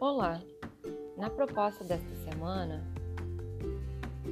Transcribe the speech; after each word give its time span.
Olá! 0.00 0.40
Na 1.14 1.28
proposta 1.28 1.84
desta 1.84 2.14
semana, 2.24 2.82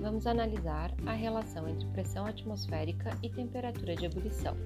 vamos 0.00 0.26
analisar 0.26 0.94
a 1.04 1.12
relação 1.12 1.68
entre 1.68 1.86
pressão 1.88 2.24
atmosférica 2.24 3.10
e 3.22 3.28
temperatura 3.28 3.94
de 3.94 4.06
ebulição. 4.06 4.56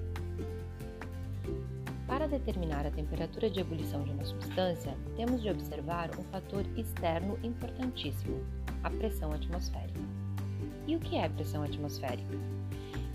Para 2.07 2.25
determinar 2.25 2.85
a 2.87 2.91
temperatura 2.91 3.49
de 3.49 3.59
ebulição 3.59 4.01
de 4.03 4.11
uma 4.11 4.23
substância, 4.23 4.95
temos 5.17 5.41
de 5.41 5.49
observar 5.49 6.09
um 6.17 6.23
fator 6.31 6.65
externo 6.77 7.37
importantíssimo, 7.43 8.39
a 8.81 8.89
pressão 8.89 9.33
atmosférica. 9.33 9.99
E 10.87 10.95
o 10.95 11.01
que 11.01 11.17
é 11.17 11.27
pressão 11.27 11.63
atmosférica? 11.63 12.33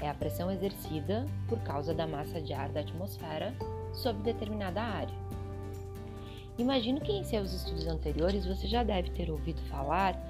É 0.03 0.11
a 0.11 0.15
pressão 0.15 0.51
exercida 0.51 1.25
por 1.49 1.59
causa 1.61 1.95
da 1.95 2.07
massa 2.07 2.39
de 2.39 2.53
ar 2.53 2.69
da 2.69 2.81
atmosfera 2.81 3.55
sobre 3.95 4.25
determinada 4.25 4.83
área. 4.83 5.38
Imagino 6.59 7.01
que 7.01 7.13
em 7.13 7.23
seus 7.23 7.53
estudos 7.53 7.87
anteriores 7.87 8.45
você 8.45 8.67
já 8.67 8.83
deve 8.83 9.11
ter 9.11 9.31
ouvido 9.31 9.61
falar 9.71 10.21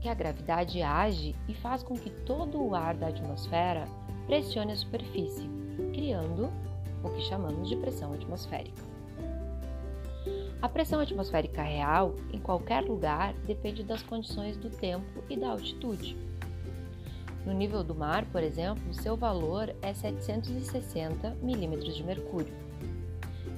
que 0.00 0.08
a 0.08 0.14
gravidade 0.14 0.82
age 0.82 1.36
e 1.48 1.54
faz 1.54 1.84
com 1.84 1.94
que 1.94 2.10
todo 2.10 2.60
o 2.60 2.74
ar 2.74 2.96
da 2.96 3.06
atmosfera 3.06 3.86
pressione 4.26 4.72
a 4.72 4.76
superfície, 4.76 5.48
criando 5.94 6.52
o 7.04 7.10
que 7.10 7.22
chamamos 7.22 7.68
de 7.68 7.76
pressão 7.76 8.12
atmosférica. 8.12 8.82
A 10.60 10.68
pressão 10.68 10.98
atmosférica 10.98 11.62
real, 11.62 12.16
em 12.32 12.40
qualquer 12.40 12.82
lugar, 12.82 13.34
depende 13.46 13.84
das 13.84 14.02
condições 14.02 14.56
do 14.56 14.68
tempo 14.68 15.22
e 15.30 15.36
da 15.36 15.50
altitude. 15.50 16.16
No 17.46 17.52
nível 17.52 17.84
do 17.84 17.94
mar, 17.94 18.24
por 18.26 18.42
exemplo, 18.42 18.92
seu 18.94 19.16
valor 19.16 19.74
é 19.80 19.94
760 19.94 21.36
milímetros 21.40 21.94
de 21.94 22.02
mercúrio 22.02 22.64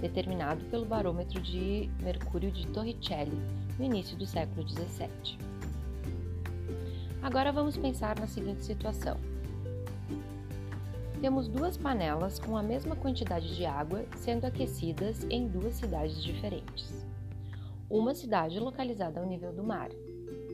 determinado 0.01 0.65
pelo 0.67 0.85
barômetro 0.85 1.41
de 1.41 1.91
mercúrio 2.03 2.51
de 2.51 2.67
Torricelli 2.69 3.37
no 3.79 3.85
início 3.85 4.17
do 4.17 4.27
século 4.27 4.69
XVII. 4.69 5.39
Agora 7.23 7.53
vamos 7.53 7.77
pensar 7.77 8.19
na 8.19 8.27
seguinte 8.27 8.65
situação. 8.65 9.17
Temos 11.21 11.49
duas 11.49 11.77
panelas 11.77 12.39
com 12.39 12.57
a 12.57 12.63
mesma 12.63 12.95
quantidade 12.95 13.57
de 13.57 13.65
água 13.65 14.05
sendo 14.17 14.45
aquecidas 14.45 15.27
em 15.31 15.49
duas 15.49 15.75
cidades 15.75 16.23
diferentes. 16.23 17.05
Uma 17.89 18.15
cidade 18.15 18.61
localizada 18.61 19.21
ao 19.21 19.27
nível 19.27 19.53
do 19.53 19.65
mar 19.65 19.89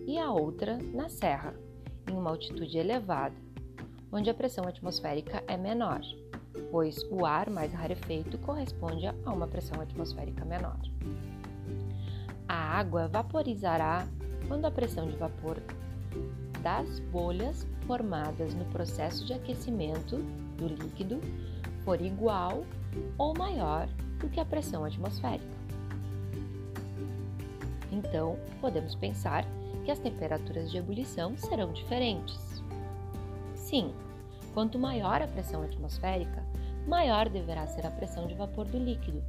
e 0.07 0.19
a 0.19 0.31
outra 0.31 0.79
na 0.95 1.09
serra, 1.09 1.55
em 2.09 2.15
uma 2.15 2.31
altitude 2.31 2.79
elevada, 2.79 3.35
onde 4.11 4.31
a 4.31 4.35
pressão 4.35 4.65
atmosférica 4.67 5.43
é 5.47 5.57
menor 5.57 6.01
pois 6.71 7.03
o 7.11 7.25
ar 7.25 7.51
mais 7.51 7.73
rarefeito 7.73 8.39
corresponde 8.39 9.07
a 9.07 9.33
uma 9.33 9.47
pressão 9.47 9.81
atmosférica 9.81 10.45
menor. 10.45 10.79
A 12.49 12.55
água 12.55 13.09
vaporizará 13.09 14.07
quando 14.49 14.67
a 14.67 14.71
pressão 14.71 15.07
de 15.07 15.17
vapor 15.17 15.63
das 16.61 17.01
bolhas 17.01 17.67
formadas 17.87 18.55
no 18.55 18.65
processo 18.67 19.25
de 19.25 19.33
aquecimento 19.33 20.17
do 20.57 20.69
líquido 20.69 21.21
for 21.85 22.01
igual 22.01 22.65
ou 23.19 23.37
maior 23.37 23.89
do 24.19 24.29
que 24.29 24.39
a 24.39 24.45
pressão 24.45 24.85
atmosférica. 24.85 25.63
Então, 27.91 28.39
podemos 28.61 28.95
pensar 28.95 29.45
que 29.85 29.91
as 29.91 29.99
temperaturas 29.99 30.71
de 30.71 30.79
ebulição 30.79 31.37
serão 31.37 31.73
diferentes. 31.73 32.63
Sim, 33.55 33.93
quanto 34.55 34.79
maior 34.79 35.21
a 35.23 35.29
pressão 35.29 35.63
atmosférica, 35.63 36.45
maior 36.87 37.29
deverá 37.29 37.67
ser 37.67 37.87
a 37.87 37.91
pressão 37.91 38.27
de 38.27 38.35
vapor 38.35 38.67
do 38.67 38.79
líquido. 38.79 39.23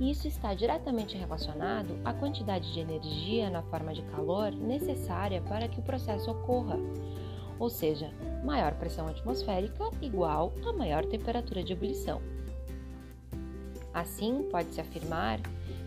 E 0.00 0.10
isso 0.10 0.28
está 0.28 0.54
diretamente 0.54 1.16
relacionado 1.16 1.98
à 2.04 2.12
quantidade 2.12 2.72
de 2.72 2.80
energia 2.80 3.50
na 3.50 3.62
forma 3.62 3.92
de 3.92 4.02
calor 4.02 4.52
necessária 4.52 5.42
para 5.42 5.68
que 5.68 5.80
o 5.80 5.82
processo 5.82 6.30
ocorra, 6.30 6.78
ou 7.58 7.68
seja, 7.68 8.10
maior 8.44 8.74
pressão 8.74 9.08
atmosférica 9.08 9.90
igual 10.00 10.52
a 10.64 10.72
maior 10.72 11.04
temperatura 11.04 11.62
de 11.62 11.72
ebulição. 11.72 12.22
Assim, 13.92 14.48
pode-se 14.50 14.80
afirmar 14.80 15.40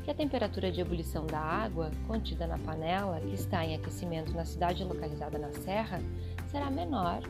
que 0.04 0.12
a 0.12 0.14
temperatura 0.14 0.72
de 0.72 0.82
ebulição 0.82 1.26
da 1.26 1.40
água 1.40 1.92
contida 2.08 2.48
na 2.48 2.58
panela 2.58 3.22
que 3.22 3.36
está 3.36 3.64
em 3.64 3.76
aquecimento 3.76 4.34
na 4.34 4.44
cidade 4.44 4.84
localizada 4.84 5.38
na 5.38 5.52
serra 5.54 6.02
será 6.48 6.70
menor 6.70 7.22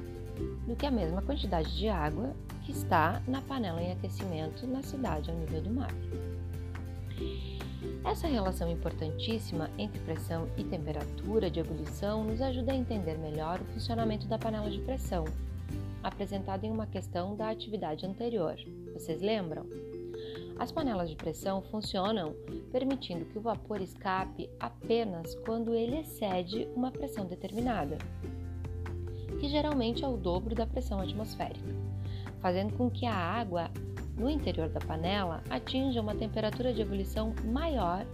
do 0.68 0.76
que 0.76 0.86
a 0.86 0.92
mesma 0.92 1.22
quantidade 1.22 1.76
de 1.78 1.88
água 1.90 2.36
que 2.64 2.72
está 2.72 3.22
na 3.28 3.42
panela 3.42 3.82
em 3.82 3.92
aquecimento 3.92 4.66
na 4.68 4.82
cidade 4.82 5.30
ao 5.30 5.38
nível 5.38 5.62
do 5.62 5.70
mar. 5.72 5.94
Essa 8.06 8.28
relação 8.28 8.70
importantíssima 8.70 9.70
entre 9.78 10.00
pressão 10.00 10.48
e 10.58 10.64
temperatura 10.64 11.50
de 11.50 11.60
ebulição 11.60 12.24
nos 12.24 12.42
ajuda 12.42 12.72
a 12.72 12.76
entender 12.76 13.18
melhor 13.18 13.60
o 13.60 13.66
funcionamento 13.74 14.28
da 14.28 14.38
panela 14.38 14.70
de 14.70 14.80
pressão, 14.80 15.26
apresentado 16.04 16.64
em 16.64 16.72
uma 16.72 16.86
questão 16.86 17.36
da 17.36 17.50
atividade 17.50 18.06
anterior. 18.06 18.56
Vocês 18.94 19.22
lembram? 19.22 19.66
As 20.60 20.72
panelas 20.72 21.10
de 21.10 21.16
pressão 21.16 21.62
funcionam 21.64 22.36
permitindo 22.72 23.26
que 23.26 23.38
o 23.38 23.42
vapor 23.42 23.82
escape 23.82 24.50
apenas 24.60 25.34
quando 25.46 25.74
ele 25.74 26.00
excede 26.00 26.68
uma 26.76 26.92
pressão 26.92 27.26
determinada 27.26 27.98
que 29.42 29.50
geralmente 29.50 30.06
é 30.06 30.08
o 30.08 30.16
dobro 30.16 30.54
da 30.54 30.68
pressão 30.68 31.00
atmosférica, 31.00 31.66
fazendo 32.40 32.74
com 32.78 32.92
que 32.92 33.08
a 33.08 33.16
água 33.16 33.72
no 34.16 34.30
interior 34.30 34.70
da 34.70 34.80
panela 34.80 35.44
atinja 35.50 36.00
uma 36.00 36.14
temperatura 36.14 36.72
de 36.72 36.84
ebulição 36.84 37.34
maior 37.46 38.06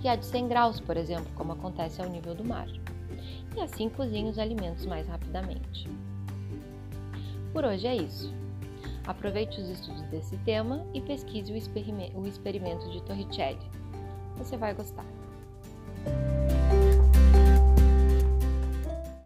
que 0.00 0.08
a 0.08 0.16
de 0.16 0.26
100 0.26 0.48
graus, 0.48 0.80
por 0.80 0.96
exemplo, 0.96 1.28
como 1.36 1.52
acontece 1.52 2.02
ao 2.02 2.08
nível 2.08 2.34
do 2.34 2.44
mar, 2.44 2.66
e 3.56 3.60
assim 3.60 3.88
cozinhe 3.88 4.28
os 4.28 4.40
alimentos 4.40 4.84
mais 4.86 5.06
rapidamente. 5.06 5.88
Por 7.52 7.64
hoje 7.64 7.86
é 7.86 7.94
isso. 7.94 8.34
Aproveite 9.06 9.60
os 9.60 9.68
estudos 9.68 10.02
desse 10.10 10.36
tema 10.38 10.84
e 10.92 11.00
pesquise 11.00 11.52
o 11.52 12.26
experimento 12.26 12.90
de 12.90 13.00
Torricelli. 13.04 13.70
Você 14.36 14.56
vai 14.56 14.74
gostar. 14.74 15.06